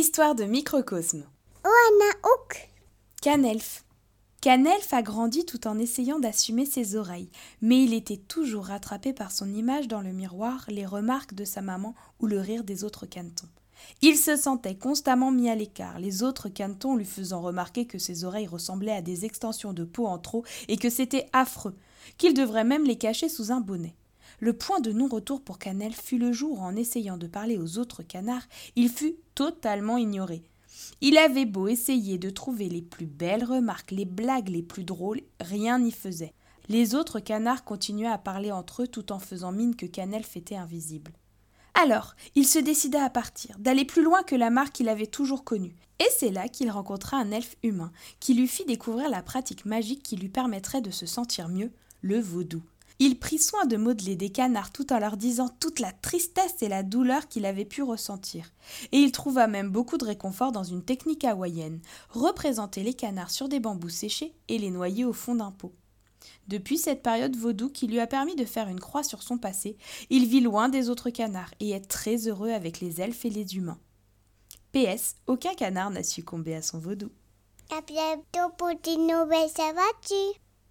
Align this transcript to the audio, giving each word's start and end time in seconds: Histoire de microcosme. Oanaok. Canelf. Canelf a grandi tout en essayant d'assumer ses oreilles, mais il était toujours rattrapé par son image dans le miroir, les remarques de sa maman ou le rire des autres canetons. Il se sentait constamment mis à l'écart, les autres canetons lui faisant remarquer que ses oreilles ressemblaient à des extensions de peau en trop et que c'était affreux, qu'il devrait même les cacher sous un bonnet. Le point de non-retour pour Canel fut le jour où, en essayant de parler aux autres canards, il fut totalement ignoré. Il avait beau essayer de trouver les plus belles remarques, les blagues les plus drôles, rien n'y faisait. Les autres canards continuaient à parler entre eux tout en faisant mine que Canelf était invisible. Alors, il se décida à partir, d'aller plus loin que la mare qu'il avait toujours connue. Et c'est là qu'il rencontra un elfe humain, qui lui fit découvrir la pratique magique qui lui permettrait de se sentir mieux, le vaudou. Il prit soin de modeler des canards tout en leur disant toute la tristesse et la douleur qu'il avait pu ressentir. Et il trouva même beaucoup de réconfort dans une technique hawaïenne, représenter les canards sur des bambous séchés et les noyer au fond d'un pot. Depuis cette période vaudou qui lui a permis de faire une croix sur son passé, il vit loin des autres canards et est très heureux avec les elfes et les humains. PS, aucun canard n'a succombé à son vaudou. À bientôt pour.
Histoire 0.00 0.34
de 0.34 0.44
microcosme. 0.44 1.24
Oanaok. 1.62 2.70
Canelf. 3.20 3.84
Canelf 4.40 4.94
a 4.94 5.02
grandi 5.02 5.44
tout 5.44 5.66
en 5.66 5.78
essayant 5.78 6.18
d'assumer 6.18 6.64
ses 6.64 6.96
oreilles, 6.96 7.28
mais 7.60 7.84
il 7.84 7.92
était 7.92 8.16
toujours 8.16 8.64
rattrapé 8.64 9.12
par 9.12 9.30
son 9.30 9.52
image 9.52 9.88
dans 9.88 10.00
le 10.00 10.12
miroir, 10.12 10.64
les 10.68 10.86
remarques 10.86 11.34
de 11.34 11.44
sa 11.44 11.60
maman 11.60 11.94
ou 12.18 12.26
le 12.26 12.40
rire 12.40 12.64
des 12.64 12.82
autres 12.82 13.04
canetons. 13.04 13.50
Il 14.00 14.16
se 14.16 14.36
sentait 14.36 14.74
constamment 14.74 15.30
mis 15.30 15.50
à 15.50 15.54
l'écart, 15.54 15.98
les 15.98 16.22
autres 16.22 16.48
canetons 16.48 16.96
lui 16.96 17.04
faisant 17.04 17.42
remarquer 17.42 17.84
que 17.84 17.98
ses 17.98 18.24
oreilles 18.24 18.46
ressemblaient 18.46 18.96
à 18.96 19.02
des 19.02 19.26
extensions 19.26 19.74
de 19.74 19.84
peau 19.84 20.06
en 20.06 20.18
trop 20.18 20.44
et 20.68 20.78
que 20.78 20.88
c'était 20.88 21.28
affreux, 21.34 21.76
qu'il 22.16 22.32
devrait 22.32 22.64
même 22.64 22.86
les 22.86 22.96
cacher 22.96 23.28
sous 23.28 23.52
un 23.52 23.60
bonnet. 23.60 23.94
Le 24.40 24.54
point 24.54 24.80
de 24.80 24.90
non-retour 24.90 25.42
pour 25.42 25.58
Canel 25.58 25.92
fut 25.92 26.16
le 26.16 26.32
jour 26.32 26.58
où, 26.58 26.62
en 26.62 26.74
essayant 26.74 27.18
de 27.18 27.26
parler 27.26 27.58
aux 27.58 27.76
autres 27.76 28.02
canards, 28.02 28.48
il 28.74 28.88
fut 28.88 29.16
totalement 29.34 29.98
ignoré. 29.98 30.42
Il 31.02 31.18
avait 31.18 31.44
beau 31.44 31.68
essayer 31.68 32.16
de 32.16 32.30
trouver 32.30 32.70
les 32.70 32.80
plus 32.80 33.04
belles 33.04 33.44
remarques, 33.44 33.90
les 33.90 34.06
blagues 34.06 34.48
les 34.48 34.62
plus 34.62 34.84
drôles, 34.84 35.20
rien 35.40 35.78
n'y 35.78 35.92
faisait. 35.92 36.32
Les 36.70 36.94
autres 36.94 37.20
canards 37.20 37.64
continuaient 37.64 38.06
à 38.06 38.16
parler 38.16 38.50
entre 38.50 38.84
eux 38.84 38.88
tout 38.88 39.12
en 39.12 39.18
faisant 39.18 39.52
mine 39.52 39.76
que 39.76 39.84
Canelf 39.84 40.34
était 40.38 40.56
invisible. 40.56 41.12
Alors, 41.74 42.14
il 42.34 42.46
se 42.46 42.58
décida 42.58 43.04
à 43.04 43.10
partir, 43.10 43.58
d'aller 43.58 43.84
plus 43.84 44.02
loin 44.02 44.22
que 44.22 44.36
la 44.36 44.48
mare 44.48 44.72
qu'il 44.72 44.88
avait 44.88 45.06
toujours 45.06 45.44
connue. 45.44 45.76
Et 45.98 46.08
c'est 46.16 46.30
là 46.30 46.48
qu'il 46.48 46.70
rencontra 46.70 47.18
un 47.18 47.30
elfe 47.30 47.56
humain, 47.62 47.92
qui 48.20 48.32
lui 48.32 48.48
fit 48.48 48.64
découvrir 48.64 49.10
la 49.10 49.22
pratique 49.22 49.66
magique 49.66 50.02
qui 50.02 50.16
lui 50.16 50.30
permettrait 50.30 50.80
de 50.80 50.90
se 50.90 51.04
sentir 51.04 51.48
mieux, 51.48 51.72
le 52.00 52.18
vaudou. 52.18 52.62
Il 53.02 53.18
prit 53.18 53.38
soin 53.38 53.64
de 53.64 53.78
modeler 53.78 54.14
des 54.14 54.28
canards 54.28 54.72
tout 54.72 54.92
en 54.92 54.98
leur 54.98 55.16
disant 55.16 55.48
toute 55.58 55.80
la 55.80 55.90
tristesse 55.90 56.60
et 56.60 56.68
la 56.68 56.82
douleur 56.82 57.28
qu'il 57.28 57.46
avait 57.46 57.64
pu 57.64 57.82
ressentir. 57.82 58.52
Et 58.92 58.98
il 58.98 59.10
trouva 59.10 59.46
même 59.46 59.70
beaucoup 59.70 59.96
de 59.96 60.04
réconfort 60.04 60.52
dans 60.52 60.64
une 60.64 60.84
technique 60.84 61.24
hawaïenne, 61.24 61.80
représenter 62.10 62.82
les 62.82 62.92
canards 62.92 63.30
sur 63.30 63.48
des 63.48 63.58
bambous 63.58 63.88
séchés 63.88 64.34
et 64.48 64.58
les 64.58 64.70
noyer 64.70 65.06
au 65.06 65.14
fond 65.14 65.34
d'un 65.34 65.50
pot. 65.50 65.72
Depuis 66.46 66.76
cette 66.76 67.02
période 67.02 67.34
vaudou 67.34 67.70
qui 67.70 67.86
lui 67.86 68.00
a 68.00 68.06
permis 68.06 68.36
de 68.36 68.44
faire 68.44 68.68
une 68.68 68.80
croix 68.80 69.02
sur 69.02 69.22
son 69.22 69.38
passé, 69.38 69.78
il 70.10 70.26
vit 70.26 70.42
loin 70.42 70.68
des 70.68 70.90
autres 70.90 71.08
canards 71.08 71.54
et 71.58 71.70
est 71.70 71.88
très 71.88 72.28
heureux 72.28 72.50
avec 72.50 72.80
les 72.80 73.00
elfes 73.00 73.24
et 73.24 73.30
les 73.30 73.56
humains. 73.56 73.78
PS, 74.72 75.16
aucun 75.26 75.54
canard 75.54 75.90
n'a 75.90 76.02
succombé 76.02 76.54
à 76.54 76.60
son 76.60 76.78
vaudou. 76.78 77.10
À 77.70 77.80
bientôt 77.80 78.54
pour. 78.58 78.68